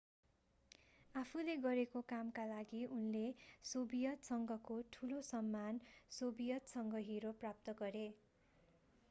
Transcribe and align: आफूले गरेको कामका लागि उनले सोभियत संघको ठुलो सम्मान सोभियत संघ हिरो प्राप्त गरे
आफूले 1.15 1.55
गरेको 1.65 2.01
कामका 2.07 2.45
लागि 2.51 2.79
उनले 2.95 3.21
सोभियत 3.65 4.27
संघको 4.31 4.79
ठुलो 4.97 5.21
सम्मान 5.29 5.79
सोभियत 6.11 6.75
संघ 6.75 7.05
हिरो 7.05 7.37
प्राप्त 7.39 7.79
गरे 7.79 8.05